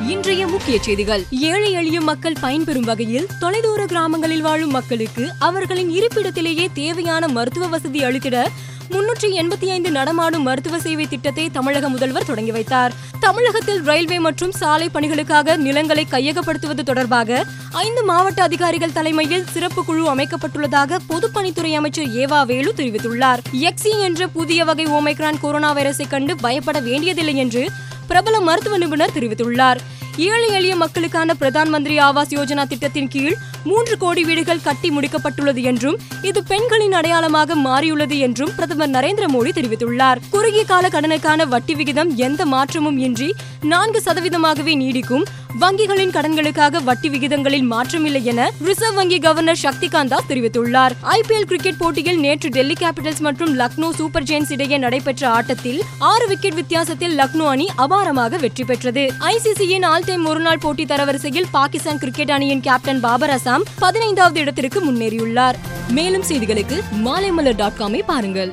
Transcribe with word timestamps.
இன்றைய 0.00 0.46
முக்கிய 0.46 0.78
செய்திகள். 0.80 1.24
ஏழை 1.30 1.72
எளிய 1.72 2.00
மக்கள் 2.00 2.34
பயன்பெறும் 2.42 2.84
வகையில் 2.84 3.26
தொலைதூர 3.40 3.86
கிராமங்களில் 3.86 4.40
வாழும் 4.40 4.70
மக்களுக்கு 4.70 5.32
அவர்களின் 5.38 5.90
இருப்பிடத்திலேயே 5.90 6.68
தேவையான 6.74 7.28
மருத்துவ 7.28 7.66
வசதி 7.66 8.04
அளித்திட 8.04 8.46
முன்னூற்றி 8.90 9.28
எண்பத்தி 9.40 9.66
ஐந்து 9.66 9.90
நடமாடும் 9.90 10.42
மருத்துவ 10.42 10.78
சேவை 10.78 11.06
திட்டத்தை 11.06 11.50
தமிழக 11.50 11.88
முதல்வர் 11.88 12.24
தொடங்கி 12.24 12.50
வைத்தார். 12.50 12.92
தமிழகத்தில் 13.20 13.82
ரயில்வே 13.82 14.18
மற்றும் 14.18 14.52
சாலை 14.52 14.88
பணிகளுக்காக 14.94 15.56
நிலங்களை 15.56 16.06
கையகப்படுத்துவது 16.10 16.82
தொடர்பாக 16.82 17.46
ஐந்து 17.72 18.04
மாவட்ட 18.04 18.42
அதிகாரிகள் 18.42 18.92
தலைமையில் 18.92 19.46
சிறப்பு 19.52 19.84
குழு 19.84 20.14
அமைக்கப்பட்டுள்ளதாக 20.14 20.98
பொதுப்பணித்துறை 21.08 21.72
அமைச்சர் 21.74 22.06
ஏவா 22.06 22.46
வேலு 22.46 22.74
தெரிவித்துள்ளார். 22.76 23.38
எக்ஸி 23.52 23.98
என்ற 23.98 24.28
புதிய 24.28 24.64
வகை 24.64 24.86
ஓமைக்ரான் 24.86 25.40
கொரோனா 25.40 25.74
வைரஸை 25.74 26.08
கண்டு 26.08 26.36
பயப்பட 26.36 26.80
வேண்டியதில்லை 26.80 27.36
என்று 27.36 27.70
பிரபல 28.08 28.40
மருத்துவ 28.40 28.78
நிபுணர் 28.78 29.14
தெரிவித்துள்ளார். 29.14 29.76
ஏழை 30.16 30.48
எளிய 30.48 30.76
மக்களுக்கான 30.76 31.34
பிரதான் 31.40 31.68
மந்திரி 31.68 31.98
ஆவாஸ் 31.98 32.34
யோஜனா 32.34 32.66
திட்டத்தின் 32.66 33.08
கீழ் 33.08 33.36
மூன்று 33.64 33.98
கோடி 33.98 34.24
வீடுகள் 34.24 34.60
கட்டி 34.60 34.88
முடிக்கப்பட்டுள்ளது 34.90 35.62
என்றும் 35.62 35.98
இது 36.22 36.44
பெண்களின் 36.44 36.92
அடையாளமாக 36.92 37.54
மாறியுள்ளது 37.54 38.18
என்றும் 38.18 38.54
பிரதமர் 38.54 38.90
நரேந்திர 38.90 39.26
மோடி 39.28 39.50
தெரிவித்துள்ளார். 39.52 40.16
குறுகிய 40.30 40.64
கால 40.64 40.88
கடனுக்கான 40.88 41.46
வட்டி 41.48 41.74
விகிதம் 41.74 42.14
எந்த 42.16 42.46
மாற்றமும் 42.46 42.98
இன்றி 42.98 43.34
நான்கு 43.62 44.02
சதவீதமாகவே 44.04 44.74
நீடிக்கும். 44.76 45.24
வங்கிகளின் 45.60 46.10
கடன்களுக்காக 46.10 46.82
வட்டி 46.82 47.08
விகிதங்களில் 47.08 47.72
மாற்றமில்லை 47.72 48.22
என 48.22 48.50
ரிசர்வ் 48.64 48.94
வங்கி 48.94 49.18
கவர்னர் 49.18 49.58
சக்திகாந்த் 49.62 50.08
தாஸ் 50.08 50.28
தெரிவித்துள்ளார். 50.28 50.92
ஐபிஎல் 51.02 51.42
கிரிக்கெட் 51.42 51.76
போட்டியில் 51.76 52.20
நேற்று 52.20 52.48
டெல்லி 52.48 52.72
கேபிட்டல்ஸ் 52.72 53.18
மற்றும் 53.18 53.58
லக்னோ 53.58 53.90
சூப்பர் 53.90 54.22
ஜெயின்ஸ் 54.22 54.50
இடையே 54.50 54.78
நடைபெற்ற 54.78 55.28
ஆட்டத்தில் 55.28 55.82
ஆறு 55.98 56.26
விக்கெட் 56.26 56.54
வித்தியாசத்தில் 56.54 57.18
லக்னோ 57.18 57.46
அணி 57.46 57.68
அபாரமாக 57.78 58.40
வெற்றி 58.40 58.64
பெற்றது. 58.64 59.12
ஐசிசியின் 59.18 59.84
ஆல் 59.84 60.04
டைம் 60.04 60.26
ஒருநாள் 60.26 60.58
போட்டி 60.58 60.84
தரவரிசையில் 60.84 61.46
பாகிஸ்தான் 61.50 61.98
கிரிக்கெட் 61.98 62.30
அணியின் 62.30 62.60
கேப்டன் 62.60 63.00
பாபர் 63.00 63.30
அசாம் 63.30 63.62
பதினைந்தாவது 63.78 64.40
இடத்திற்கு 64.40 64.92
முன்னேறியுள்ளார். 64.92 65.54
மேலும் 65.88 66.22
செய்திகளுக்கு 66.22 66.80
மாலைமலர் 67.04 67.56
டாட் 67.56 67.78
காமை 67.78 68.02
பாருங்கள். 68.06 68.52